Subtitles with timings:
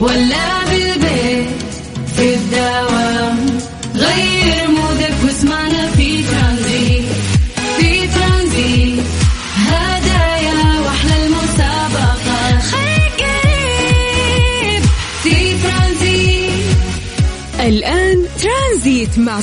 [0.00, 0.73] ولا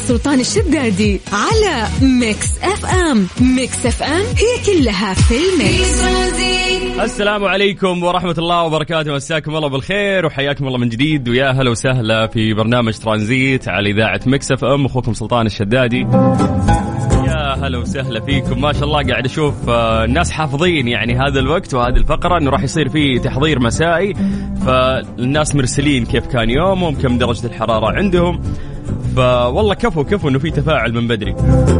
[0.02, 3.27] سلطان الشدادي على ميكس اف ام.
[3.41, 6.04] ميكس اف ام هي كلها في في ال mix.
[6.99, 9.13] السلام عليكم ورحمة الله وبركاته.
[9.13, 11.29] مساكم الله بالخير وحياكم الله من جديد.
[11.29, 14.85] ويا هلا وسهلا في برنامج ترانزيت على إذاعة مكسف أم.
[14.85, 16.07] أخوكم سلطان الشدادي.
[17.62, 18.62] هلا وسهلا فيكم.
[18.62, 22.63] ما شاء الله قاعد أشوف آه، الناس حافظين يعني هذا الوقت وهذه الفقرة أنه راح
[22.63, 24.13] يصير فيه تحضير مسائي.
[24.65, 28.41] فالناس مرسلين كيف كان يومهم كم درجة الحرارة عندهم.
[29.15, 31.33] فوالله كفو كفو إنه في تفاعل من بدري.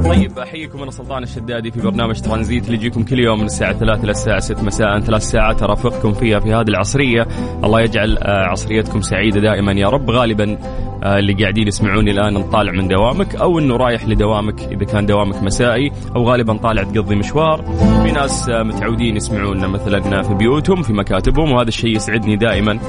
[0.06, 4.04] طيب أحييكم أنا سلطان الشدادي في برنامج ترانزيت اللي يجيكم كل يوم من الساعة 3
[4.04, 5.00] إلى الساعة 6 مساء.
[5.00, 7.28] ثلاث ساعات أرافقكم فيها في هذه العصرية،
[7.64, 12.72] الله يجعل آه، عصريتكم سعيدة دائما يا رب، غالبا آه، اللي قاعدين يسمعوني الآن نطالع
[12.72, 17.62] من دوامك أو إنه رايح لدوامك إذا كان دوامك مسائي أو غالبا طالع تقضي مشوار.
[18.04, 22.80] في ناس آه، متعودين يسمعونا مثلا في بيوتهم في مكاتبهم وهذا الشيء يسعدني دائما.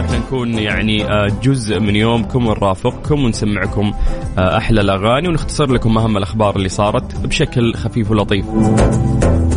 [0.00, 3.92] إحنا نكون يعني آه، جزء من يومكم ونرافقكم ونسمعكم
[4.38, 8.46] آه، أحلى الأغاني ونختصر لكم أهم الأخبار اللي صارت بشكل خفيف ولطيف.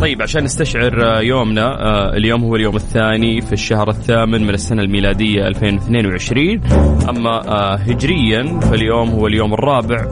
[0.00, 4.82] طيب عشان نستشعر آه، يومنا آه، اليوم هو اليوم الثاني في الشهر الثامن من السنة
[4.82, 6.60] الميلادية 2022
[7.08, 10.06] أما آه، هجريا فاليوم هو اليوم الرابع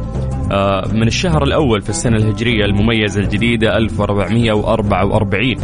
[0.92, 5.56] من الشهر الأول في السنة الهجرية المميزة الجديدة 1444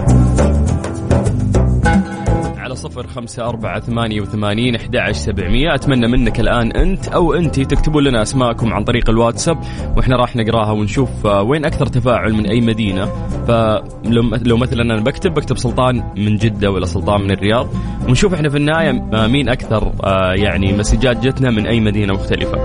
[2.70, 5.74] على صفر خمسة أربعة ثمانية وثمانين أحد سبعمية.
[5.74, 9.58] أتمنى منك الآن أنت أو أنتي تكتبوا لنا أسماءكم عن طريق الواتساب
[9.96, 13.06] وإحنا راح نقراها ونشوف آه، وين أكثر تفاعل من أي مدينة.
[13.48, 17.68] فلو لو مثلا أنا بكتب بكتب سلطان من جدة ولا سلطان من الرياض.
[18.08, 22.58] ونشوف إحنا في النهاية آه، مين أكثر آه، يعني مسجات جتنا من أي مدينة مختلفة.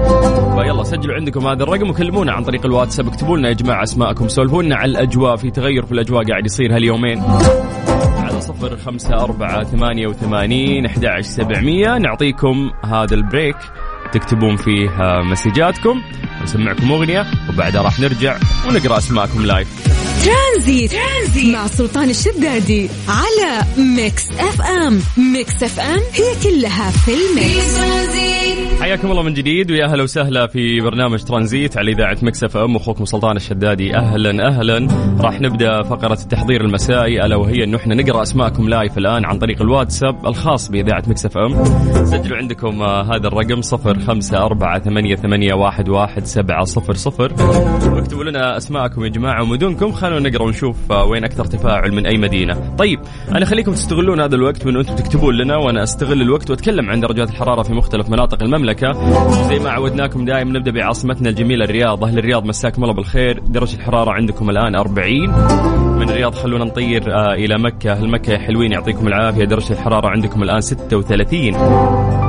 [0.55, 4.63] فيلا سجلوا عندكم هذا الرقم وكلمونا عن طريق الواتساب اكتبوا لنا يا جماعة أسماءكم سولفوا
[4.63, 7.21] لنا على الأجواء في تغير في الأجواء قاعد يصير هاليومين.
[8.47, 11.97] صفر خمسة أربعة ثمانية وثمانين أحد سبعمية.
[11.97, 13.57] نعطيكم هذا البريك.
[14.13, 14.89] تكتبون فيه
[15.31, 16.01] مسجاتكم
[16.43, 19.94] نسمعكم أغنية وبعدها راح نرجع ونقرأ أسماءكم لايف
[20.25, 23.63] ترانزيت, ترانزيت مع سلطان الشدادي على
[23.95, 24.99] Mix FM.
[25.33, 27.79] Mix FM هي كلها في ال mix.
[28.81, 32.75] حياكم الله من جديد ويا أهلا وسهلا في برنامج ترانزيت على إذاعة Mix FM.
[32.75, 34.87] أخوكم سلطان الشدادي أهلا أهلا.
[35.19, 39.61] راح نبدأ فقرة التحضير المسائي ألا وهي انه إحنا نقرأ أسماءكم live الآن عن طريق
[39.61, 41.65] الواتساب الخاص بإذاعة Mix FM.
[42.05, 47.33] سجلوا عندكم آه، هذا الرقم صفر خمسة أربعة ثمانية, ثمانية واحد, واحد سبعة صفر صفر.
[47.93, 52.17] واكتبوا لنا أسماءكم يا جماعة ومدنكم خلونا نقرأ ونشوف آه، وين أكثر تفاعل من أي
[52.17, 52.75] مدينة.
[52.77, 52.99] طيب
[53.31, 57.29] أنا خليكم تستغلون هذا الوقت من أنتم تكتبون لنا وأنا أستغل الوقت وأتكلم عن درجات
[57.29, 58.91] الحرارة في مختلف مناطق المملكة.
[59.47, 62.03] زي ما عودناكم دائما نبدأ بعاصمتنا الجميلة الرياض.
[62.03, 63.39] أهل الرياض مساكم الله بالخير.
[63.39, 65.29] درجة الحرارة عندكم الآن 40
[65.95, 67.91] من الرياض خلونا نطير آه، إلى مكة.
[67.91, 69.45] أهل مكة يا حلوين يعطيكم العافية.
[69.45, 72.24] درجة الحرارة عندكم الآن 36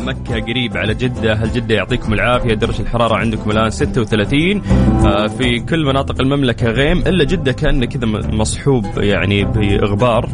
[0.00, 1.34] مكة قريب على جدة.
[1.34, 4.62] هل جدة يعطيكم العافية؟ درجة الحرارة عندكم الآن 36
[5.06, 10.28] آه، في كل مناطق المملكة غيم إلا جدة كان كذا مصحوب يعني بإغبار.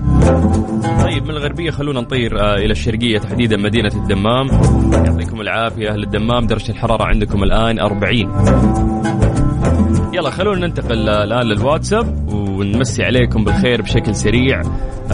[1.05, 4.49] طيب من الغربية خلونا نطير آه، إلى الشرقية تحديدا مدينة الدمام.
[4.93, 9.28] يعطيكم العافية أهل الدمام درجة الحرارة عندكم الآن 40
[10.19, 14.61] يلا خلونا ننتقل الآن للواتساب ونمسي عليكم بالخير بشكل سريع.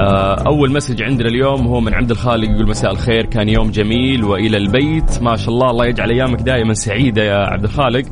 [0.02, 4.24] آه، أول مسج عندنا اليوم هو من عبد الخالق يقول مساء الخير كان يوم جميل
[4.24, 5.22] وإلى البيت.
[5.22, 8.04] ما شاء الله الله يجعل أيامك دائما سعيدة يا عبد الخالق.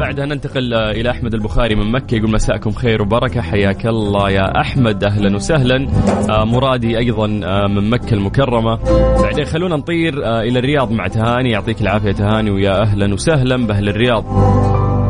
[0.00, 5.04] بعدها ننتقل إلى أحمد البخاري من مكة يقول مساءكم خير وبركة حياك الله يا أحمد
[5.04, 5.88] أهلا وسهلا.
[6.30, 8.78] آه، مرادي أيضا آه، من مكة المكرمة.
[9.22, 14.24] بعدين خلونا نطير إلى الرياض مع تهاني يعطيك العافية تهاني ويا أهلا وسهلا بأهل الرياض.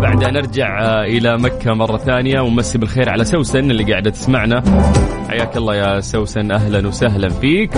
[0.00, 2.40] بعدها نرجع آه، إلى مكة مرة ثانية.
[2.40, 4.62] ونمسي بالخير على سوسن اللي قاعدة تسمعنا.
[5.28, 6.52] حياك الله يا سوسن.
[6.52, 7.76] أهلا وسهلا فيك.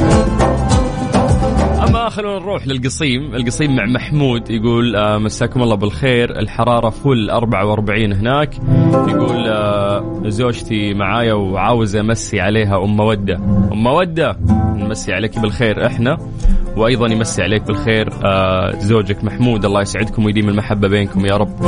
[1.89, 3.35] أما خلونا نروح للقصيم.
[3.35, 6.39] القصيم مع محمود يقول آه مساكم الله بالخير.
[6.39, 8.55] الحرارة فل 44 هناك.
[9.09, 13.37] يقول آه زوجتي معايا وعاوز أمسي عليها أم مودة.
[13.73, 14.37] أم مودة
[14.77, 15.87] نمسي عليك بالخير.
[15.87, 16.19] إحنا
[16.77, 19.65] وأيضا يمسي عليك بالخير آه زوجك محمود.
[19.65, 21.63] الله يسعدكم ويديم المحبة بينكم يا رب.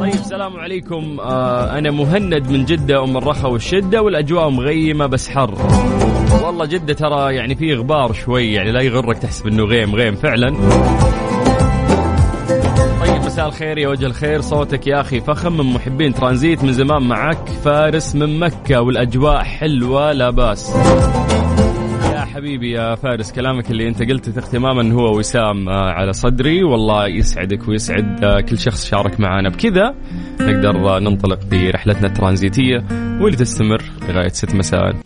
[0.00, 1.20] طيب السلام عليكم.
[1.20, 5.54] آه أنا مهند من جدة أم الرخا والشدة والأجواء مغيمة بس حر.
[6.44, 10.50] والله جدة ترى يعني في غبار شوي يعني لا يغرك تحسب إنه غيم غيم فعلا.
[13.00, 14.40] طيب مساء الخير يا وجه الخير.
[14.40, 20.12] صوتك يا أخي فخم من محبين ترانزيت من زمان معك فارس من مكة والأجواء حلوة
[20.12, 20.72] لا بأس.
[22.34, 26.64] حبيبي يا فارس كلامك اللي انت قلته اختماما هو وسام آه، على صدري.
[26.64, 29.94] والله يسعدك ويسعد آه، كل شخص شارك معنا بكذا
[30.40, 32.84] نقدر آه، ننطلق برحلتنا الترانزيتية
[33.20, 34.96] واللي تستمر لغاية 6 مساء.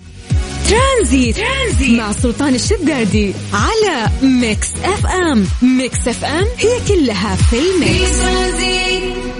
[0.70, 1.36] ترانزيت.
[1.36, 4.10] ترانزيت مع سلطان الشدادي على
[4.40, 5.44] Mix FM.
[5.78, 8.22] Mix FM هي كلها في في ال mix.
[8.22, 8.83] ترانزيت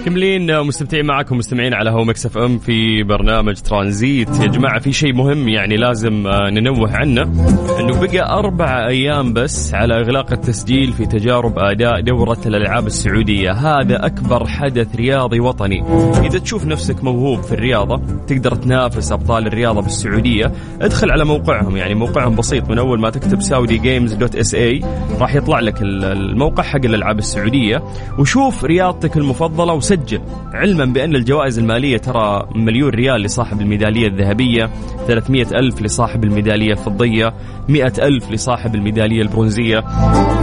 [0.05, 4.39] كملين مستمتعين معكم مستمعين على هوا Mix FM في برنامج ترانزيت.
[4.39, 7.21] يا جماعة في شيء مهم يعني لازم آه، ننوه عنه
[7.79, 13.51] إنه بقى أربع أيام بس على إغلاق التسجيل في تجارب أداء دورة الألعاب السعودية.
[13.51, 15.83] هذا أكبر حدث رياضي وطني.
[16.25, 21.77] إذا تشوف نفسك موهوب في الرياضة تقدر تنافس أبطال الرياضة بالسعودية ادخل على موقعهم.
[21.77, 22.69] يعني موقعهم بسيط.
[22.69, 24.81] من أول ما تكتب Saudi Games dot SA
[25.19, 27.83] راح يطلع لك ال- الموقع حق الألعاب السعودية.
[28.19, 29.94] وشوف رياضتك المفضلة وسجل
[30.53, 34.69] علما بأن الجوائز المالية ترى مليون ريال لصاحب الميدالية الذهبية
[35.07, 37.33] 300 ألف لصاحب الميدالية الفضية
[37.69, 39.79] 100 ألف لصاحب الميدالية البرونزية.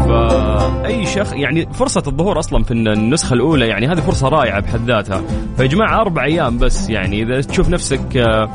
[0.07, 5.23] فأي شخص يعني فرصة الظهور أصلا في النسخة الأولى يعني هذه فرصة رائعة بحد ذاتها.
[5.57, 8.49] فيا جماعة أربع أيام بس يعني إذا تشوف نفسك آه،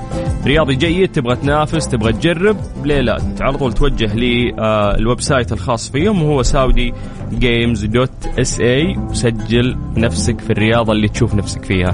[0.45, 6.23] رياضي جيد تبغى تنافس تبغى تجرب ليه لا على طول توجه لل website الخاص فيهم
[6.23, 6.93] وهو Saudi
[7.33, 10.53] Games dot SA وسجل نفسك في
[10.87, 11.91] الرياضه اللي تشوف نفسك فيها.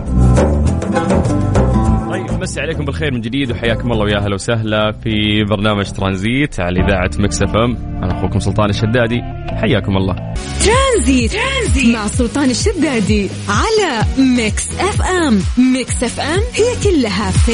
[2.12, 6.86] طيب مسي عليكم بالخير من جديد وحياكم الله ويا أهلا وسهلا في برنامج ترانزيت على
[6.86, 7.78] إذاعة Mix FM.
[8.04, 9.22] أنا أخوكم سلطان الشدادي.
[9.62, 10.16] حياكم الله.
[10.66, 11.32] ترانزيت.
[11.32, 14.06] ترانزيت مع سلطان الشدادي على
[14.38, 15.40] Mix FM.
[15.74, 17.52] Mix FM هي كلها في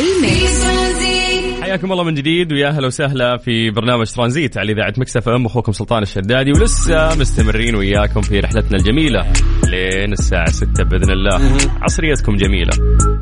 [0.62, 5.46] ترانزيت حياكم الله من جديد ويا أهلا وسهلا في برنامج ترانزيت على إذاعة Mix FM.
[5.46, 9.26] أخوكم سلطان الشدادي ولسه مستمرين وياكم في رحلتنا الجميلة.
[9.70, 11.58] لين الساعة 6 بإذن الله.
[11.82, 12.72] عصريتكم جميلة.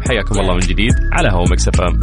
[0.07, 1.99] حياكم الله من جديد على هوا Mix FM.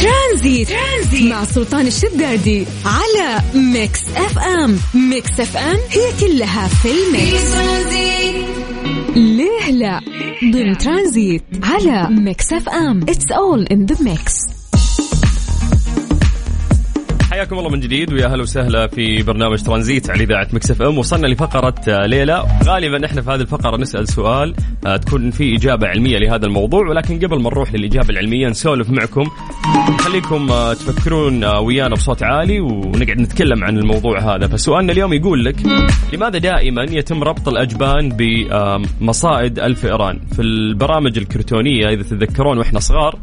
[0.00, 0.68] ترانزيت.
[0.68, 4.78] ترانزيت مع سلطان الشدادي على Mix FM.
[5.10, 7.54] Mix FM هي كلها في ال mix.
[9.16, 10.00] ليه لا؟
[10.52, 13.02] ضمن ترانزيت على Mix FM.
[13.02, 14.53] It's all in the mix
[17.44, 20.98] حياكم الله من جديد ويا أهلا وسهلا في برنامج ترانزيت على إذاعة Mix FM.
[20.98, 22.44] وصلنا لفقرة آه، ليه لا.
[22.64, 24.54] غالبا إحنا في هذه الفقرة نسأل سؤال
[24.86, 29.24] آه، تكون في إجابة علمية لهذا الموضوع ولكن قبل ما نروح للإجابة العلمية نسولف معكم.
[29.98, 34.46] خليكم آه، تفكرون ويانا بصوت عالي ونقعد نتكلم عن الموضوع هذا.
[34.46, 35.56] فسؤالنا اليوم يقول لك
[36.12, 43.18] لماذا دائما يتم ربط الأجبان بمصائد الفئران؟ في البرامج الكرتونية إذا تتذكرون وإحنا صغار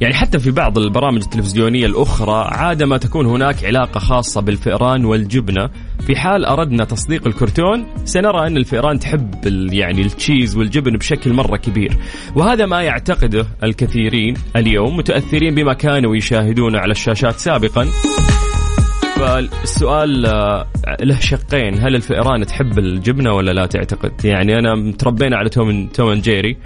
[0.00, 5.70] يعني حتى في بعض البرامج التلفزيونية الأخرى عادة ما تكون هناك علاقة خاصة بالفئران والجبنة.
[6.06, 9.34] في حال أردنا تصديق الكرتون سنرى أن الفئران تحب
[9.72, 11.98] يعني التشيز والجبن بشكل مرة كبير.
[12.36, 17.86] وهذا ما يعتقده الكثيرين اليوم متأثرين بما كانوا يشاهدونه على الشاشات سابقا.
[19.18, 20.66] فالسؤال آه،
[21.00, 21.78] له شقين.
[21.80, 26.56] هل الفئران تحب الجبنة ولا لا تعتقد؟ يعني أنا متربينا على توم توم جيري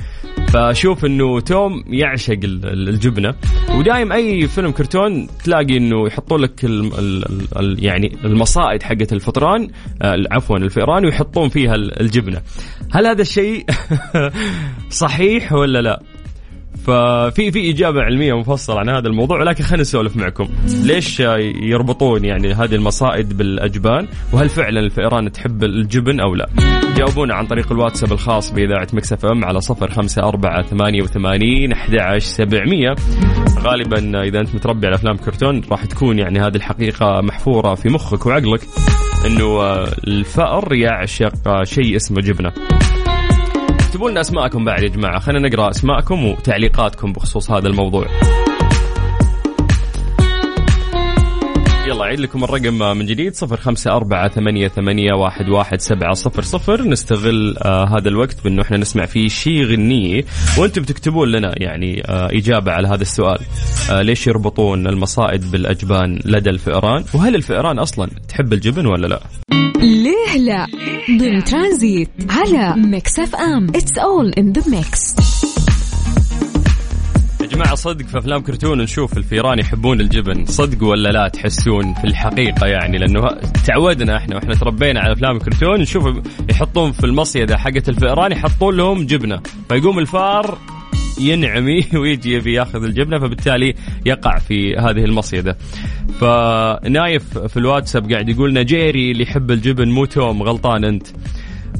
[0.48, 3.34] فأشوف إنه توم يعشق ال- ال- الجبنة.
[3.74, 7.24] ودايم أي فيلم كرتون تلاقي إنه يحطوا لك ال ال
[7.58, 9.68] ال يعني المصائد حقت الفطران
[10.02, 12.42] آه، عفوا الفئران ويحطون فيها ال- الجبنة.
[12.92, 13.64] هل هذا الشيء
[14.90, 16.02] صحيح ولا لا؟
[16.86, 20.48] ففي في إجابة علمية مفصلة عن هذا الموضوع ولكن خلينا نسولف معكم.
[20.82, 21.20] ليش
[21.62, 26.48] يربطون يعني هذه المصائد بالأجبان؟ وهل فعلا الفئران تحب الجبن أو لا؟
[26.96, 31.94] جاوبونا عن طريق الواتساب الخاص بإذاعة Mix FM على صفر خمسة أربعة ثمانية وثمانين أحد
[31.94, 32.94] عشر سبعمية.
[33.58, 38.26] غالبا إذا أنت متربي على أفلام كرتون راح تكون يعني هذه الحقيقة محفورة في مخك
[38.26, 38.60] وعقلك
[39.26, 42.52] أنه آه، الفأر يعشق شيء اسمه جبنة.
[43.92, 45.18] اكتبوا لنا أسماءكم بعد يا جماعة.
[45.18, 48.06] خلينا نقرأ أسماءكم وتعليقاتكم بخصوص هذا الموضوع.
[52.12, 56.42] يلا أعيد لكم الرقم من جديد صفر خمسة أربعة ثمانية, ثمانية واحد, واحد سبعة صفر
[56.42, 56.82] صفر.
[56.82, 60.24] نستغل آه هذا الوقت بأنه إحنا نسمع فيه شيء غنية
[60.58, 63.38] وأنتم بتكتبون لنا يعني آه إجابة على هذا السؤال.
[63.90, 69.20] آه ليش يربطون المصائد بالأجبان لدى الفئران؟ وهل الفئران أصلا تحب الجبن ولا لا؟
[69.82, 70.66] ليه لا؟
[71.18, 73.66] ضمن ترانزيت على Mix FM.
[73.68, 75.14] It's all in the mix
[77.52, 82.66] جماعة صدق في أفلام كرتون نشوف الفيران يحبون الجبن صدق ولا لا تحسون في الحقيقة
[82.66, 83.28] يعني لأنه
[83.66, 86.04] تعودنا إحنا وإحنا تربينا على أفلام الكرتون نشوف
[86.50, 90.58] يحطون في المصيدة حقة الفئران يحطون لهم جبنة فيقوم الفار
[91.20, 93.74] ينعمي ويجي يبي ياخذ الجبنة فبالتالي
[94.06, 95.56] يقع في هذه المصيدة.
[96.20, 101.06] فنايف في الواتساب قاعد يقول لنا جيري اللي يحب الجبن مو توم غلطان أنت.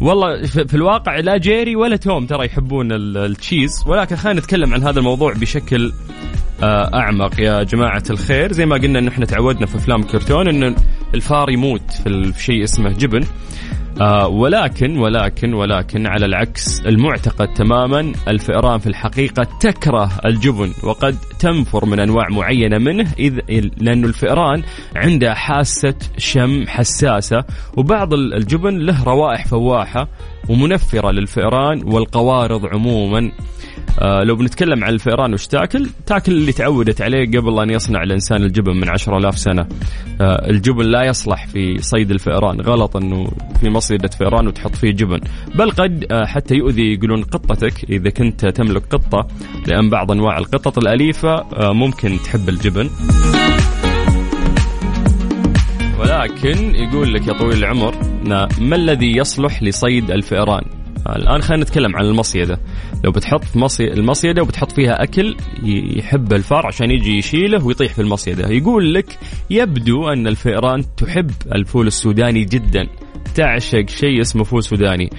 [0.03, 3.85] والله في الواقع لا جيري ولا توم ترى يحبون ال- ال cheese.
[3.87, 5.93] ولكن خلينا نتكلم عن هذا الموضوع بشكل
[6.63, 7.41] آه، أعمق.
[7.41, 10.77] يا جماعة الخير زي ما قلنا إن إحنا تعودنا في أفلام الكرتون إن
[11.15, 13.25] الفار يموت في شيء اسمه جبن.
[14.01, 21.87] آه ولكن ولكن ولكن على العكس المعتقد تماما الفئران في الحقيقة تكره الجبن وقد تنفر
[21.87, 23.39] من أنواع معينة منه إذ
[23.79, 24.63] لأن الفئران
[24.97, 27.45] عندها حاسة شم حساسة
[27.77, 30.09] وبعض ال- الجبن له روائح فواحة
[30.49, 33.33] ومنفرة للفئران والقوارض عموما.
[33.99, 38.43] آه لو بنتكلم عن الفئران وش تاكل تاكل اللي تعودت عليه قبل أن يصنع الإنسان
[38.43, 39.67] الجبن من عشرة آلاف سنة.
[40.21, 43.31] آه الجبن لا يصلح في صيد الفئران غلط أنه
[43.61, 45.21] في مصيدة فئران وتحط فيه جبن.
[45.55, 49.27] بل قد آه حتى يؤذي يقولون قطتك إذا كنت تملك قطة
[49.67, 52.91] لأن بعض أنواع القطط الأليفة آه ممكن تحب الجبن.
[56.01, 57.95] ولكن يقول لك يا طويل العمر
[58.61, 62.61] ما الذي يصلح لصيد الفئران؟ الآن خلينا نتكلم عن المصيدة.
[63.05, 63.93] لو بتحط مصي...
[63.93, 68.49] المصيدة وبتحط فيها أكل ي- يحب الفار عشان يجي يشيله ويطيح في المصيدة.
[68.49, 69.19] يقول لك
[69.51, 72.89] يبدو أن الفئران تحب الفول السوداني جدا.
[73.35, 75.11] تعشق شيء اسمه فول سوداني.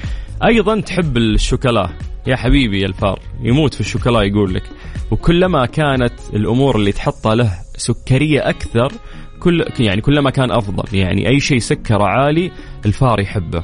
[0.45, 1.89] أيضا تحب الشوكولا.
[2.27, 4.63] يا حبيبي يا الفار يموت في الشوكولا يقول لك.
[5.11, 8.91] وكلما كانت الأمور اللي تحطها له سكرية أكثر
[9.39, 10.97] كل يعني كلما كان أفضل.
[10.97, 12.51] يعني أي شيء سكره عالي
[12.85, 13.63] الفار يحبه.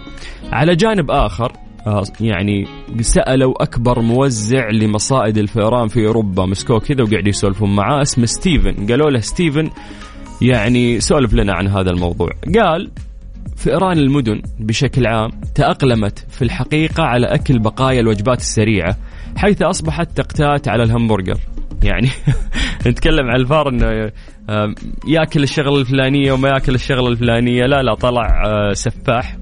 [0.51, 1.51] على جانب آخر
[2.21, 2.67] يعني
[3.01, 8.87] سألوا أكبر موزع لمصائد الفئران في أوروبا مسكوه كذا وقاعد يسولفون معاه اسمه ستيفن.
[8.87, 9.69] قالوا له ستيفن
[10.41, 12.29] يعني سولف لنا عن هذا الموضوع.
[12.55, 12.91] قال
[13.55, 18.97] فئران المدن بشكل عام تأقلمت في الحقيقة على أكل بقايا الوجبات السريعة
[19.35, 21.37] حيث أصبحت تقتات على الهمبرجر.
[21.83, 22.09] يعني
[22.87, 24.11] نتكلم عن الفار إنه
[24.49, 24.73] آه،
[25.07, 27.61] ياكل الشغلة الفلانية وما ياكل الشغلة الفلانية.
[27.61, 29.37] لا لا طلع آه، سفاح.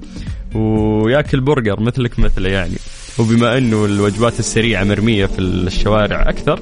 [0.55, 2.75] وياكل برجر مثلك مثله يعني.
[3.19, 6.59] وبما إنه الوجبات السريعة مرمية في الشوارع أكثر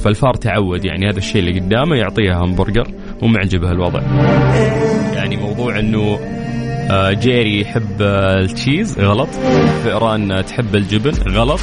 [0.00, 1.08] فالفار تعود يعني.
[1.10, 2.86] هذا الشيء اللي قدامه يعطيها همبرجر
[3.22, 4.00] ومعجبه الوضع.
[5.14, 6.18] يعني موضوع إنه
[6.90, 9.28] آه، جيري يحب ال cheese غلط.
[9.84, 11.60] فئران تحب الجبن غلط.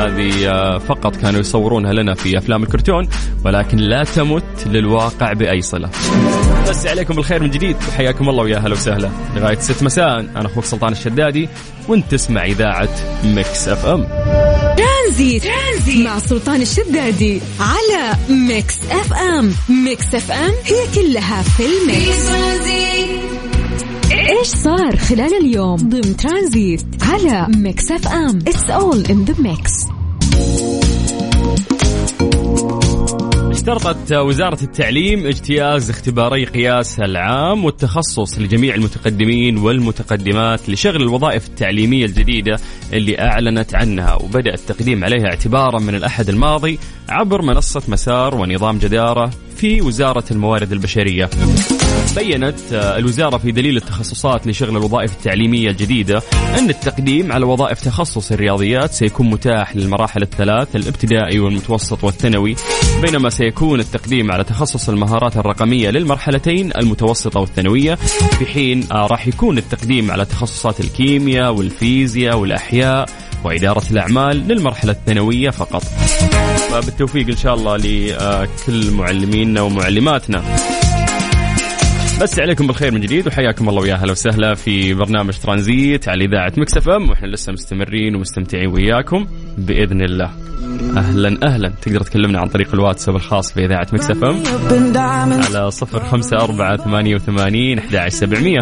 [0.00, 3.08] هذه آه، فقط كانوا يصورونها لنا في أفلام الكرتون
[3.44, 5.90] ولكن لا تمت للواقع بأي صلة.
[6.68, 7.76] بس عليكم بالخير من جديد.
[7.96, 9.10] حياكم الله ويا هلا وسهلا.
[9.36, 11.48] لغاية 6 مساء أنا أخوك سلطان الشدادي
[11.88, 12.88] وأنت تسمع إذاعة
[13.24, 14.06] Mix FM.
[14.76, 15.42] ترانزيت.
[15.44, 19.52] ترانزيت مع سلطان الشدادي على Mix FM.
[19.68, 22.28] Mix FM هي كلها في ال mix.
[24.12, 29.72] إيش صار خلال اليوم ضمن ترانزيت على Mix FM؟ it's all in the mix
[33.64, 42.58] اشترطت وزارة التعليم اجتياز اختباري قياس العام والتخصص لجميع المتقدمين والمتقدمات لشغل الوظائف التعليمية الجديدة
[42.92, 44.14] اللي أعلنت عنها.
[44.14, 46.78] وبدأ التقديم عليها اعتبارا من الأحد الماضي
[47.08, 51.30] عبر منصة مسار ونظام جدارة في وزارة الموارد البشرية.
[52.16, 56.22] بينت آه، الوزارة في دليل التخصصات لشغل الوظائف التعليمية الجديدة
[56.58, 62.56] أن التقديم على وظائف تخصص الرياضيات سيكون متاح للمراحل الثلاث الابتدائي والمتوسط والثانوي
[63.02, 67.94] بينما سيكون التقديم على تخصص المهارات الرقمية للمرحلتين المتوسطة والثانوية
[68.38, 73.08] في حين آه، راح يكون التقديم على تخصصات الكيمياء والفيزياء والأحياء
[73.44, 75.82] وإدارة الأعمال للمرحلة الثانوية فقط.
[76.70, 80.42] فبالتوفيق إن شاء الله لكل معلمينا ومعلماتنا.
[82.20, 86.52] بس عليكم بالخير من جديد وحياكم الله ويا هلا وسهلا في برنامج ترانزيت على إذاعة
[86.56, 89.26] Mix FM وإحنا لسه مستمرين ومستمتعين وياكم
[89.58, 90.30] بإذن الله.
[90.96, 91.72] أهلا أهلا.
[91.82, 94.42] تقدر تكلمنا عن طريق الواتساب الخاص في إذاعة Mix FM.
[95.42, 98.60] على صفر خمسة أربعة ثمانية وثمانين أحد سبعمية.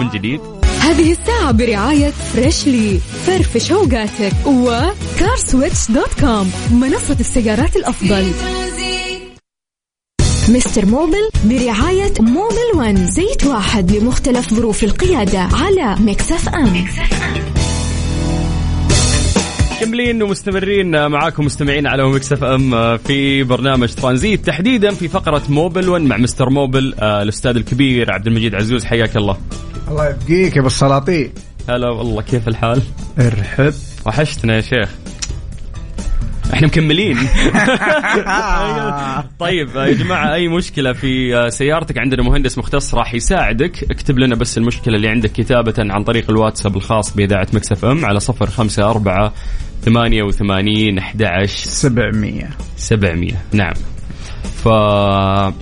[0.00, 0.40] من جديد.
[0.80, 8.32] هذه الساعة برعاية Freshly فرفش أوقاتك و CarSwitch dot com منصة السيارات الأفضل.
[10.48, 16.84] Mister Mobil برعاية Mobil One زيت واحد لمختلف ظروف القيادة على Mix FM.
[19.80, 26.02] مكملين ومستمرين معاكم مستمعين على Mix FM في برنامج ترانزيت تحديدا في فقرة Mobil 1
[26.02, 28.84] مع Mister Mobil آه، الأستاذ الكبير عبد المجيد عزوز.
[28.84, 29.36] حياك الله.
[29.88, 31.32] الله يبقيك يا أبو السلاطين.
[31.68, 32.82] هلا والله كيف الحال؟
[33.18, 33.74] ارحب.
[34.06, 35.05] وحشتنا يا شيخ.
[36.54, 37.16] إحنا مكملين.
[39.38, 43.90] طيب يا جماعة أي مشكلة في سيارتك عندنا؟ مهندس مختص راح يساعدك.
[43.90, 48.20] اكتب لنا بس المشكلة اللي عندك كتابة عن طريق الواتساب الخاص بإذاعة Mix FM على
[48.20, 49.32] صفر خمسة أربعة
[49.82, 52.44] ثمانية وثمانين أحد 700
[52.76, 53.74] 700 نعم.
[54.64, 55.54] ف آه،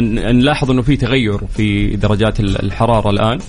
[0.00, 3.38] ن- نلاحظ إنه في تغير في درجات ال- الحرارة الآن.
[3.38, 3.42] آه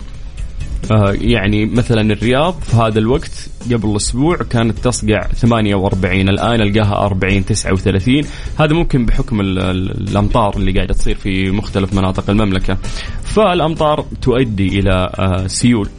[1.21, 8.23] يعني مثلا الرياض في هذا الوقت قبل أسبوع كانت تصقع 48 الآن ألقاها 40 39
[8.59, 12.77] هذا ممكن بحكم ال- ال- الأمطار اللي قاعدة تصير في مختلف مناطق المملكة.
[13.23, 15.89] فالأمطار تؤدي إلى آه سيول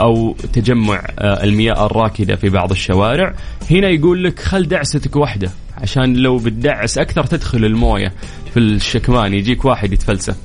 [0.00, 3.34] أو تجمع آه، المياه الراكدة في بعض الشوارع.
[3.70, 8.12] هنا يقول لك خل دعستك واحدة عشان لو بتدعس أكثر تدخل الموية
[8.54, 10.36] في الشكمان يجيك واحد يتفلسف.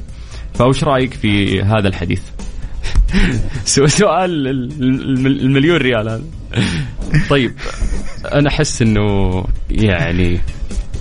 [0.54, 2.22] فوش رأيك في هذا الحديث؟
[3.66, 6.22] سؤال ال- ال- المليون ريال هذا.
[7.30, 7.54] طيب
[8.34, 10.40] أنا أحس إنه يعني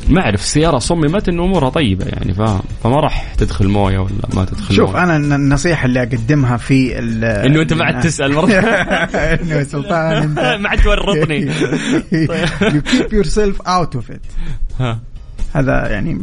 [0.09, 4.45] ما أعرف السيارة صممت إنه أمورها طيبة يعني فاهم فما راح تدخل موية ولا ما
[4.45, 5.03] تدخل شوف موية.
[5.03, 6.99] أنا الن- النصيحة اللي أقدمها في
[7.47, 8.49] إنه أنت ما عاد تسأل مرة.
[9.43, 10.39] إنه يا سلطان أنت.
[10.63, 11.51] ما عاد تورطني.
[11.53, 14.21] You keep yourself out of it.
[14.81, 15.01] ها.
[15.55, 16.23] هذا يعني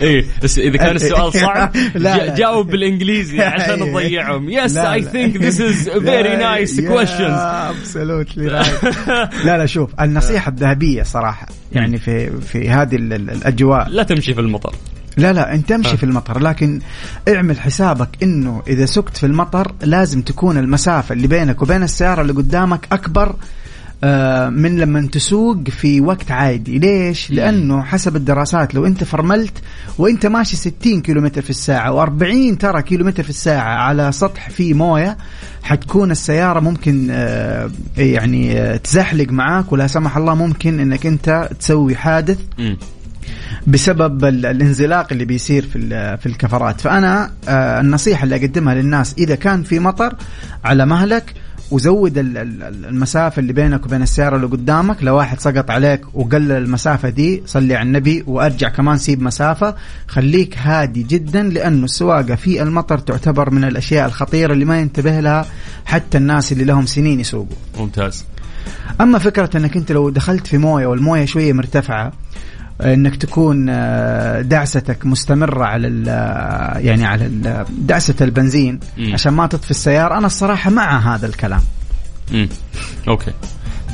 [0.00, 0.24] إيه.
[0.42, 2.34] بس إذا كان السؤال صعب لا، جا- لا.
[2.34, 4.50] جاوب بالإنجليزي عشان نضيعهم.
[4.50, 5.02] yes I.
[5.02, 8.46] think this is very nice questions absolutely
[9.44, 13.88] لا لا شوف النصيحة الذهبية صراحة يعني في في هذه ال- ال- الأجواء.
[13.88, 14.74] لا تمشي في المطر.
[15.16, 15.76] لا لا انت آه.
[15.76, 16.80] امشي في المطر لكن
[17.28, 22.32] اعمل حسابك إنه إذا سكت في المطر لازم تكون المسافة اللي بينك وبين السيارة اللي
[22.32, 23.34] قدامك أكبر آه،
[24.50, 26.78] من لما تسوق في وقت عادي.
[26.78, 29.52] ليش؟ لأنه حسب الدراسات لو أنت فرملت
[29.98, 35.16] وأنت ماشي 60 كيلومتر في الساعة و40 ترى كيلومتر في الساعة على سطح فيه موية
[35.62, 41.96] حتكون السيارة ممكن آه، يعني آه، تزحلق معاك ولا سمح الله ممكن إنك أنت تسوي
[41.96, 42.38] حادث.
[43.66, 46.80] بسبب ال- الانزلاق اللي بيصير في في الكفرات.
[46.80, 50.14] فأنا آه، النصيحة اللي أقدمها للناس إذا كان في مطر
[50.64, 51.34] على مهلك
[51.70, 54.96] وزود ال- ال- المسافة اللي بينك وبين السيارة اللي قدامك.
[55.02, 59.74] لو واحد سقط عليك وقلل المسافة دي صلي على النبي وأرجع كمان سيب مسافة.
[60.08, 65.46] خليك هادي جدا لأنه السواقة في المطر تعتبر من الأشياء الخطيرة اللي ما ينتبه لها
[65.84, 67.56] حتى الناس اللي لهم سنين يسوقوا.
[67.78, 68.24] ممتاز.
[69.00, 72.12] أما فكرة إنك أنت لو دخلت في موية والموية شوية مرتفعة
[72.84, 79.12] إنك تكون آه، دعستك مستمرة على ال- آه، يعني على ال- دعسة البنزين مم.
[79.12, 80.18] عشان ما تطفي السيارة.
[80.18, 81.60] أنا الصراحة مع هذا الكلام.
[82.32, 82.48] مم.
[83.08, 83.30] okay.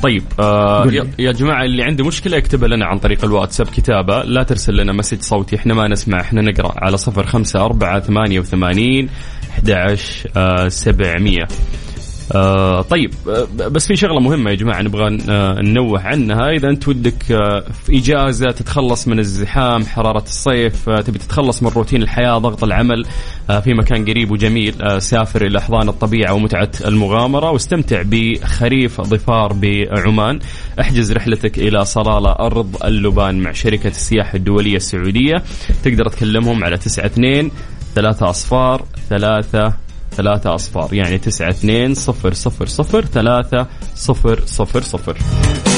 [0.03, 0.85] طيب آه
[1.19, 4.21] يا, جماعة اللي عنده مشكلة يكتبها لنا عن طريق الواتساب كتابة.
[4.23, 5.55] لا ترسل لنا message صوتي.
[5.55, 6.21] إحنا ما نسمع.
[6.21, 9.09] إحنا نقرأ على صفر خمسة أربعة ثمانية وثمانين
[9.51, 10.29] أحد عشر
[10.69, 11.43] سبعمية.
[12.35, 16.49] آه طيب آه بس في شغلة مهمة يا جماعة نبغى آه ننوه عنها.
[16.49, 22.01] إذا أنت ودك آه في إجازة تتخلص من الزحام حرارة الصيف تبي تتخلص من روتين
[22.03, 23.05] الحياة ضغط العمل
[23.63, 30.39] في مكان قريب وجميل سافر إلى احضان الطبيعة ومتعة المغامرة واستمتع بخريف ظفار بعمان.
[30.79, 35.43] احجز رحلتك إلى صلالة أرض اللبان مع شركة السياحة الدولية السعودية.
[35.83, 37.51] تقدر تكلمهم على 92
[37.95, 39.73] ثلاثة أصفار ثلاثة
[40.11, 45.13] ثلاثة أصفار يعني تسعة اثنين صفر صفر صفر ثلاثة صفر صفر صفر.
[45.13, 45.76] طيب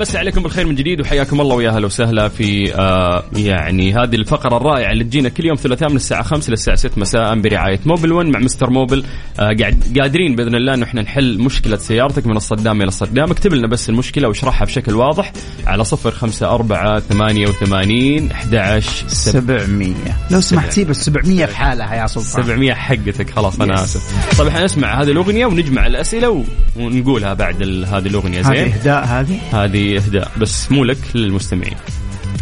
[0.00, 4.56] مسي عليكم بالخير من جديد وحياكم الله ويا أهلا وسهلا في آه يعني هذه الفقرة
[4.56, 8.28] الرائعة اللي تجينا كل يوم ثلاثاء من الساعة 5 للساعه 6 مساء برعاية موبل 1
[8.28, 9.04] مع مستر موبل
[9.40, 13.30] آه قاعد قادرين بإذن الله انه إحنا نحل مشكلة سيارتك من الصدام إلى الصدام.
[13.30, 15.32] اكتب لنا بس المشكلة واشرحها بشكل واضح
[15.66, 19.94] على 0 5 4 88 11 700
[20.30, 22.42] لو سمحت سيب ال 700 في حالها يا سلطان.
[22.44, 23.78] 700 حقتك خلاص أنا Yes.
[23.80, 24.38] آسف.
[24.38, 26.44] طيب إحنا نسمع هذه الأغنية ونجمع الأسئلة
[26.76, 31.76] ونقولها بعد ال- هذه الأغنية هذه زين؟ إهداء هذه؟ هذه اهداء بس مو لك للمستمعين.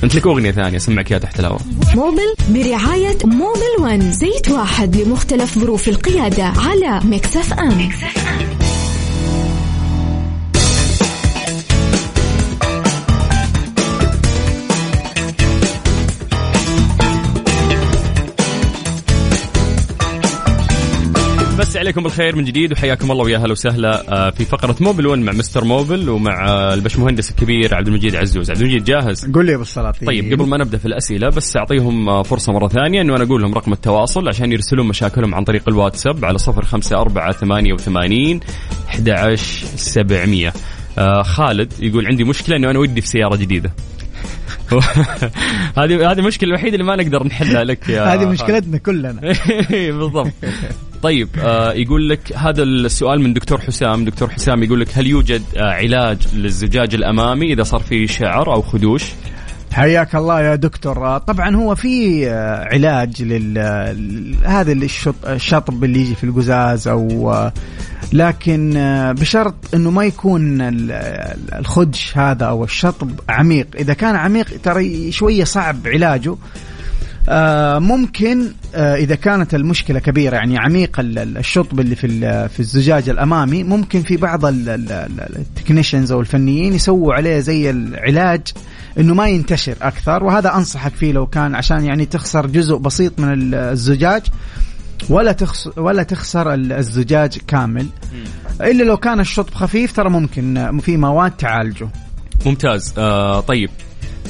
[0.05, 1.61] انت لك أغنية ثانية اسمعك اياها تحت الهواء.
[1.95, 7.89] Mobil برعاية Mobil One زيت واحد لمختلف ظروف القيادة على Mix FM.
[21.59, 25.23] بس عليكم بالخير من جديد وحياكم الله ويا أهلا وسهلا آه، في فقرة موبل 1
[25.23, 28.51] مع مستر موبل ومع آه، البشمهندس الكبير عبد المجيد عزوز.
[28.51, 30.09] عبد المجيد جاهز؟ قول لي أبو السلاطين.
[30.09, 33.43] طيب قبل ما نبدأ في الأسئلة بس أعطيهم آه، فرصة مرة ثانية إنه أنا أقول
[33.43, 38.41] لهم رقم التواصل عشان يرسلون مشاكلهم عن طريق الواتساب على 054 88
[38.89, 40.53] 11700
[40.99, 43.73] آه خالد يقول عندي مشكلة إنه أنا ودي في سيارة جديدة.
[45.79, 48.27] هذه هذه المشكلة الوحيدة اللي ما نقدر نحلها لك يا هذه.
[48.27, 49.21] مشكلتنا كلنا.
[49.99, 50.33] بالضبط.
[51.03, 54.05] طيب آه يقول لك هذا السؤال من دكتور حسام.
[54.05, 58.63] دكتور حسام يقول لك هل يوجد آه علاج للزجاج الأمامي إذا صار فيه شعر أو
[58.63, 59.05] خدوش؟
[59.73, 61.07] حياك الله يا دكتور.
[61.07, 63.59] آه، طبعا هو في آه، علاج لل
[64.45, 67.53] هذا الشط- الشطب اللي يجي في القزاز أو آه،
[68.13, 73.67] لكن آه، بشرط إنه ما يكون ال- ال- الخدش هذا أو الشطب عميق.
[73.79, 76.31] إذا كان عميق ترى شوية صعب علاجه.
[76.31, 76.37] آه،
[77.79, 82.09] ممكن آه، إذا كانت المشكلة كبيرة يعني عميق ال- ال- الشطب اللي في
[82.49, 88.41] في الزجاج الأمامي ممكن في بعض التكنيشنز أو الفنيين يسووا عليه زي العلاج
[88.99, 93.33] إنه ما ينتشر أكثر وهذا أنصحك فيه لو كان عشان يعني تخسر جزء بسيط من
[93.33, 94.23] ال- الزجاج
[95.09, 97.87] ولا تخس ولا تخسر ال- الزجاج كامل.
[98.61, 101.89] إلا لو كان الشطب خفيف ترى ممكن آه، في مواد تعالجه.
[102.47, 102.95] ممتاز.
[102.99, 103.71] آه طيب.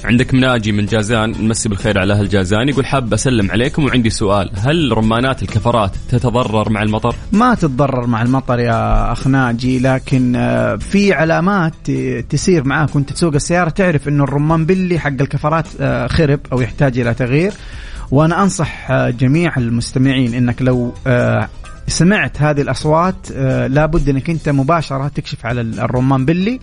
[0.04, 4.50] عندك مناجي من جازان نمسي بالخير على أهل جازان يقول حاب أسلم عليكم وعندي سؤال.
[4.56, 10.76] هل رمانات الكفرات تتضرر مع المطر؟ ما تتضرر مع المطر يا أخ ناجي لكن آه،
[10.76, 11.90] في علامات
[12.30, 16.98] تسير معاك وانت تسوق السيارة تعرف انه الرمان بلي حق الكفرات آه، خرب أو يحتاج
[16.98, 17.52] إلى تغيير.
[18.10, 20.92] وأنا أنصح آه، جميع المستمعين إنك لو
[21.88, 23.30] سمعت هذه الأصوات
[23.70, 26.60] لابد إنك أنت مباشرة تكشف على ال- الرمان بلي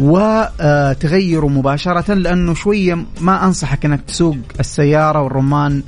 [0.00, 5.82] وتغيره مباشرة لأنه شوية ما أنصحك إنك تسوق السيارة والرمان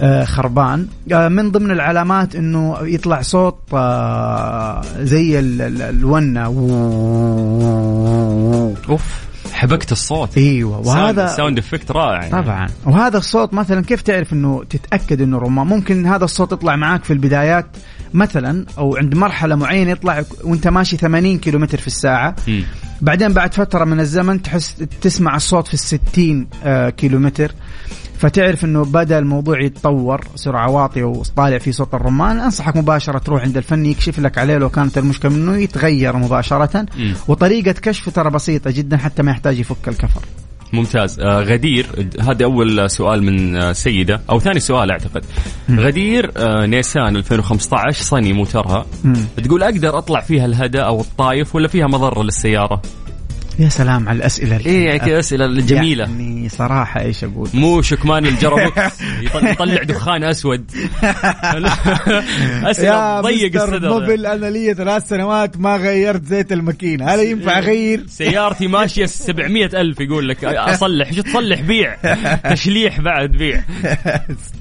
[0.00, 0.86] آه، خربان.
[1.12, 6.44] آه، من ضمن العلامات إنه يطلع صوت آه، زي ال- ال- الونة.
[8.88, 10.36] أوف حبكت الصوت.
[10.38, 12.30] إيوه وهذا sound effect رائع يعني.
[12.42, 12.66] طبعا.
[12.86, 17.12] وهذا الصوت مثلا كيف تعرف إنه تتأكد إنه رمان؟ ممكن هذا الصوت يطلع معاك في
[17.12, 17.66] البدايات
[18.14, 22.36] مثلا أو عند مرحلة معينة يطلع وأنت ماشي 80 كيلومتر في الساعة.
[22.48, 22.64] مم.
[23.00, 27.52] بعدين بعد فترة من الزمن تحس تسمع الصوت في الستين آه، كيلومتر.
[28.18, 32.38] فتعرف إنه بدأ الموضوع يتطور سرعه واطيه وطالع في صوت الرمان.
[32.38, 36.86] أنصحك مباشرة تروح عند الفني يكشف لك عليه لو كانت المشكلة منه يتغير مباشرة.
[36.98, 37.14] مم.
[37.28, 40.20] وطريقة كشفه ترى بسيطة جدا حتى ما يحتاج يفك الكفر.
[40.72, 41.86] ممتاز آه غدير
[42.20, 45.24] هذا أول سؤال من آه سيدة أو ثاني سؤال أعتقد
[45.70, 49.16] غدير آه نيسان 2015 صني موترها مم.
[49.44, 52.82] تقول أقدر أطلع فيها الهدى أو الطايف ولا فيها مضرة للسيارة؟
[53.58, 56.04] يا سلام على الأسئلة إيه يعني كذا أسئلة جميلة.
[56.04, 60.70] يعني صراحة إيش أقول؟ مو شكمان الجرابوكس يطل- يطلع دخان أسود.
[62.64, 63.88] أسئلة ضيق الصدر.
[63.88, 67.06] موبل أنا لي ثلاث سنوات ما غيرت زيت الماكينة.
[67.14, 70.44] هل ينفع أغير؟ سيارتي ماشية 700 ألف يقول لك.
[70.44, 71.96] أصلح شو تصلح بيع؟
[72.52, 73.62] تشليح بعد بيع.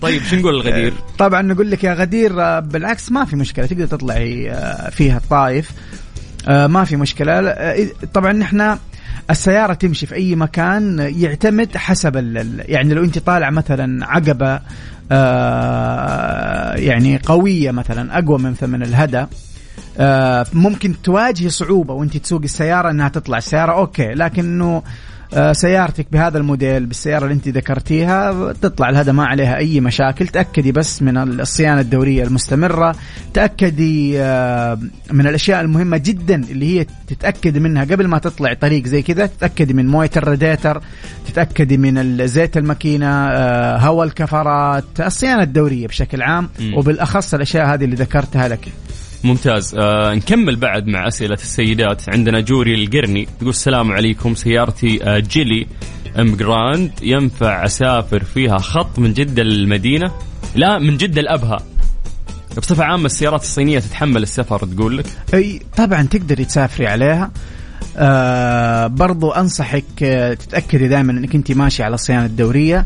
[0.01, 3.85] طيب شو نقول الغدير طبعا نقول لك يا غدير آه، بالعكس ما في مشكلة تقدر
[3.85, 5.71] تطلعي آه، فيها الطائف
[6.47, 7.33] آه، ما في مشكلة.
[7.33, 8.77] آه، طبعا نحن
[9.29, 12.15] السيارة تمشي في أي مكان يعتمد حسب
[12.65, 14.59] يعني لو أنت طالع مثلا عقبة
[15.11, 19.25] آه، يعني قوية مثلا أقوى من ثمن الهدى
[19.97, 23.37] آه، ممكن تواجهي صعوبة وأنت تسوق السيارة إنها تطلع.
[23.37, 24.83] السيارة أوكي لكنه آه،
[25.51, 31.01] سيارتك بهذا الموديل بالسيارة اللي انت ذكرتيها تطلع الهدى ما عليها أي مشاكل تأكدي بس
[31.01, 32.95] من الصيانة الدورية المستمرة
[33.33, 34.79] تأكدي آه،
[35.11, 39.73] من الأشياء المهمة جدا اللي هي تتأكدي منها قبل ما تطلع طريق زي كذا تتأكدي
[39.73, 40.81] من موية الراديتر
[41.27, 46.49] تتأكدي من زيت الماكينة آه، هواء الكفرات الصيانة الدورية بشكل عام.
[46.75, 48.67] وبالأخص الأشياء هذه اللي ذكرتها لك
[49.23, 49.75] ممتاز.
[49.75, 52.09] آه نكمل بعد مع أسئلة السيدات.
[52.09, 54.35] عندنا جوري القرني تقول السلام عليكم.
[54.35, 55.67] سيارتي آه جيلي
[56.19, 60.11] Emgrand ينفع أسافر فيها خط من جدة للمدينة؟
[60.55, 61.57] لا من جدة لأبها.
[62.57, 67.31] بصفة عامة السيارات الصينية تتحمل السفر تقول لك؟ أي طبعا تقدري تسافري عليها.
[67.97, 72.85] آه برضو أنصحك آه تتأكدي دائما إنك انت ماشي على الصيانة الدورية.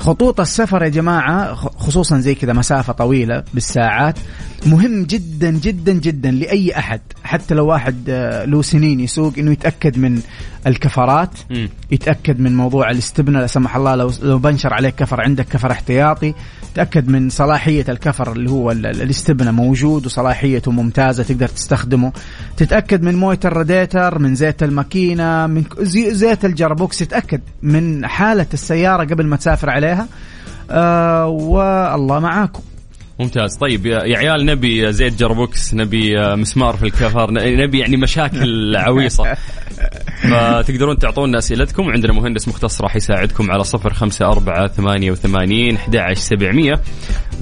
[0.00, 4.18] خطوط السفر يا جماعة خ- خصوصا زي كذا مسافة طويلة بالساعات
[4.66, 7.00] مهم جدا جدا جدا لأي أحد.
[7.24, 10.20] حتى لو واحد آه له سنين يسوق إنه يتأكد من
[10.66, 11.68] الكفرات مم.
[11.90, 16.34] يتأكد من موضوع الاستبنه لا سمح الله لو لو بنشر عليك كفر عندك كفر احتياطي
[16.74, 22.12] تأكد من صلاحية الكفر اللي هو ال- ال- الاستبنه موجود وصلاحيته ممتازة تقدر تستخدمه.
[22.56, 25.64] تتأكد من موية الراديتر من زيت الماكينة من
[26.10, 30.08] زيت ال gearbox تتأكد من حالة السيارة قبل ما تسافر عليها.
[30.70, 32.62] آه والله معاكم.
[33.18, 33.56] ممتاز.
[33.56, 38.76] طيب يا يا عيال نبي زيت gearbox نبي آه، مسمار في الكفر نبي يعني مشاكل
[38.86, 39.36] عويصة.
[40.22, 41.86] فتقدرون تعطونا أسئلتكم.
[41.86, 45.78] وعندنا مهندس مختص راح يساعدكم على صفر خمسة أربعة ثمانية وثمانين
[46.14, 46.80] سبعمية.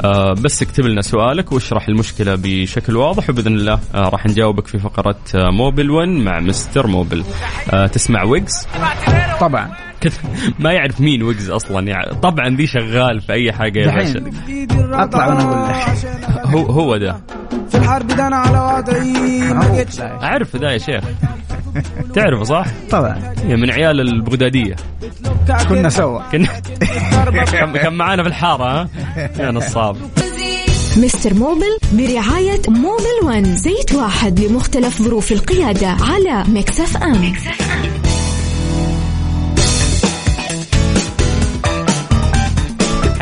[0.04, 4.78] آه، بس اكتب لنا سؤالك واشرح المشكلة بشكل واضح وبإذن الله آه، راح نجاوبك في
[4.78, 7.24] فقرة موبل 1 مع مستر موبل
[7.92, 8.66] تسمع ويجز؟
[9.40, 9.87] طبعا.
[10.58, 12.14] ما يعرف مين ويجز أصلا يعني.
[12.22, 14.30] طبعا دي شغال في أي حاجة يا باشا.
[15.02, 16.46] أطلع وأنا أقول لك.
[16.46, 17.20] هو هو ده.
[17.70, 19.42] في الحرب ده أنا على وضعي.
[20.00, 21.04] أعرف ده يا شيخ.
[22.14, 23.34] تعرفه صح؟ طبعا.
[23.44, 24.76] هي من عيال البغدادية.
[25.68, 26.22] كنا سوا.
[26.32, 26.48] كنا.
[27.74, 28.88] كان معانا في الحارة ها؟
[29.38, 29.96] يا نصاب.
[30.96, 37.32] Mister Mobil برعاية Mobil One زيت واحد لمختلف ظروف القيادة على Mix FM.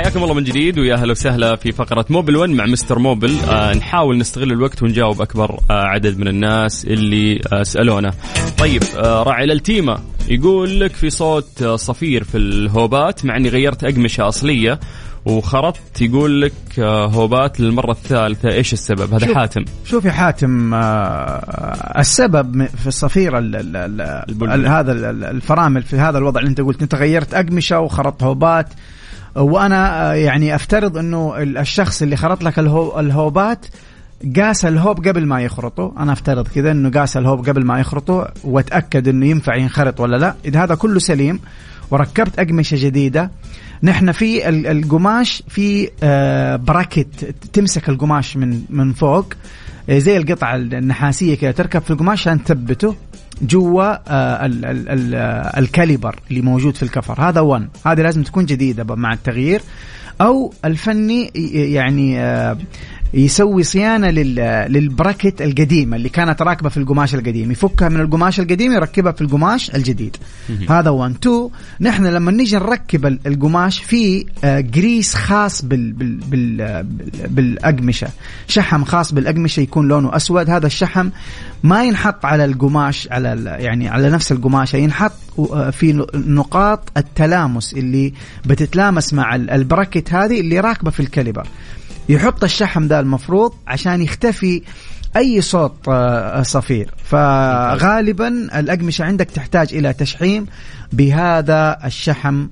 [0.07, 3.37] حياكم الله من جديد ويا أهلا وسهلا في فقرة Mobil 1 مع Mister Mobil.
[3.51, 8.13] آه نحاول نستغل الوقت ونجاوب أكبر آه عدد من الناس اللي آه سألونا.
[8.59, 13.85] طيب آه راعي التيمة يقول لك في صوت آه صفير في الهوبات مع أني غيرت
[13.85, 14.81] أقمشة أصلية
[15.25, 19.35] وخرطت يقول لك آه هوبات للمرة الثالثة إيش السبب؟ هذا شوف.
[19.37, 19.65] حاتم.
[19.85, 24.53] شوف يا حاتم آه، السبب م- في الصفيرة ال- ال- ال- البلبل.
[24.55, 28.23] ال- هذا ال- ال- الفرامل في هذا الوضع اللي أنت قلت أنت غيرت أقمشة وخرطت
[28.23, 28.69] هوبات.
[29.37, 33.67] وأنا آه، يعني أفترض إنه ال- الشخص اللي خرط لك الهو الهوبات
[34.37, 35.93] قاس ال hub قبل ما يخرطه.
[35.99, 40.17] أنا أفترض كذا إنه قاس ال hub قبل ما يخرطه وأتأكد إنه ينفع ينخرط ولا
[40.17, 40.35] لا.
[40.45, 41.41] إذا هذا كله سليم
[41.91, 43.31] وركبت أقمشة جديدة
[43.83, 49.33] نحن في ال- القماش في آه، bracket تمسك القماش من من فوق
[49.91, 52.95] آه، زي القطعة النحاسية كذا تركب في القماش عشان تثبته.
[53.43, 57.21] جوا آه، آه، ال caliper اللي موجود في الكفر.
[57.21, 59.61] هذا 1 هذه لازم تكون جديدة مع التغيير.
[60.21, 61.31] أو الفني
[61.73, 62.57] يعني آه،
[63.15, 67.51] يسوي صيانة لل- للبراكت القديمة اللي كانت راكبة في القماش القديم.
[67.53, 70.17] يفكها من القماش القديم يركبها في القماش الجديد.
[70.71, 71.49] هذا 1 2
[71.81, 77.29] نحن لما نيجي نركب ال- القماش في آه، جريس خاص بال بال بال آه، بال-
[77.29, 78.09] بالأقمشة.
[78.49, 80.51] شحم خاص بالأقمشة يكون لونه أسود.
[80.51, 81.09] هذا الشحم
[81.63, 88.13] ما ينحط على القماش على يعني على نفس القماشه ينحط آه، في نقاط التلامس اللي
[88.47, 91.47] بتتلامس مع ال- ال bracket هذه اللي راكبة في ال caliper.
[92.09, 94.63] يحط الشحم ده المفروض عشان يختفي
[95.17, 96.95] أي صوت آه، صفير.
[97.05, 100.47] فغالبا الأقمشة عندك تحتاج إلى تشحيم
[100.93, 102.47] بهذا الشحم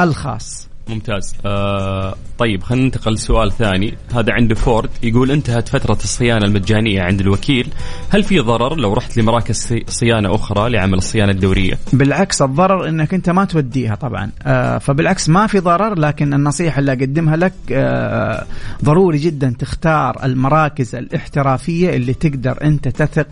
[0.00, 0.68] الخاص.
[0.88, 1.34] ممتاز.
[1.46, 3.94] آه طيب خلينا ننتقل لسؤال ثاني.
[4.14, 4.90] هذا عند فورد.
[5.02, 7.68] يقول انتهت فترة الصيانة المجانية عند الوكيل.
[8.10, 13.14] هل في ضرر لو رحت لمراكز صي- صيانة أخرى لعمل الصيانة الدورية؟ بالعكس الضرر إنك
[13.14, 14.30] أنت ما توديها طبعا.
[14.42, 18.44] آه فبالعكس ما في ضرر لكن النصيحة اللي أقدمها لك آه
[18.84, 23.28] ضروري جدا تختار المراكز الاحترافية اللي تقدر أنت تثق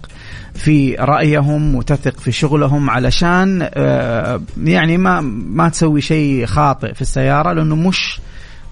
[0.54, 7.04] في رأيهم وتثق في شغلهم علشان آه يعني ما ما تسوي شيء خاطئ في
[7.40, 8.20] السياره لأنه مش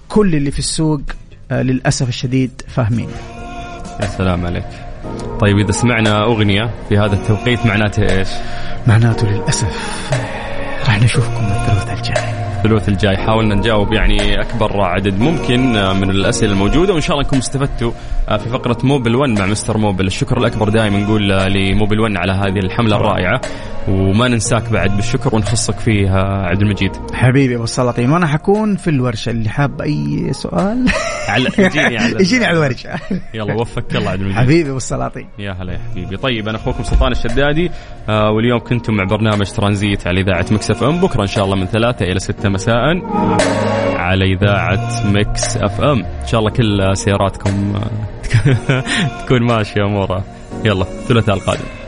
[0.09, 1.01] كل اللي في السوق
[1.51, 3.09] آه للأسف الشديد فاهمين.
[4.01, 4.65] يا سلام عليك.
[5.39, 8.27] طيب إذا سمعنا أغنية في هذا التوقيت معناته إيش؟
[8.87, 10.01] معناته للأسف
[10.87, 13.17] راح نشوفكم الثلاثاء الجاي الثلث الجاي.
[13.17, 17.91] حاولنا نجاوب يعني أكبر عدد ممكن آه، من الأسئلة الموجودة وإن شاء الله انكم استفدتوا
[18.29, 20.07] آه، في فقرة موبل 1 مع مستر موبل.
[20.07, 23.41] الشكر الأكبر دائما نقول آه، لموبل 1 على هذه الحملة الرائعة
[23.87, 26.91] وما ننساك بعد بالشكر ونخصك فيه آه، عبد المجيد.
[27.13, 29.29] حبيبي أبو السلاطين وأنا حكون في الورشة.
[29.29, 30.85] اللي حاب أي سؤال؟
[31.27, 32.89] على يجيني على يجيني على الورشة.
[33.33, 34.37] يلا وفقك الله عبد المجيد.
[34.39, 35.27] حبيبي أبو السلاطين.
[35.39, 36.17] يا هلا يا حبيبي.
[36.17, 37.71] طيب أنا أخوكم سلطان الشدادي
[38.09, 41.01] آه واليوم كنتم مع برنامج ترانزيت على إذاعة Mix FM.
[41.01, 43.01] بكرة إن شاء الله من ثلاثة إلى ستة مساء
[43.95, 46.05] على إذاعة Mix FM.
[46.21, 48.83] إن شاء الله كل سياراتكم آه،
[49.25, 50.23] تكون ماشية أمورها.
[50.65, 51.78] يلا الثلاثاء القادم.